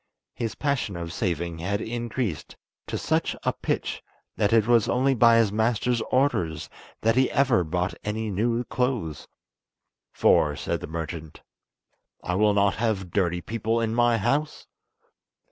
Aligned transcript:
His 0.33 0.55
passion 0.55 0.95
of 0.95 1.13
saving 1.13 1.59
had 1.59 1.79
increased 1.79 2.57
to 2.87 2.97
such 2.97 3.35
a 3.43 3.53
pitch 3.53 4.01
that 4.35 4.51
it 4.51 4.65
was 4.65 4.89
only 4.89 5.13
by 5.13 5.35
his 5.37 5.51
master's 5.51 6.01
orders 6.11 6.71
that 7.01 7.15
he 7.15 7.29
ever 7.29 7.63
bought 7.63 7.93
any 8.03 8.31
new 8.31 8.63
clothes, 8.63 9.27
"For," 10.11 10.55
said 10.55 10.79
the 10.79 10.87
merchant, 10.87 11.41
"I 12.23 12.33
will 12.33 12.55
not 12.55 12.77
have 12.77 13.11
dirty 13.11 13.41
people 13.41 13.79
in 13.79 13.93
my 13.93 14.17
house." 14.17 14.65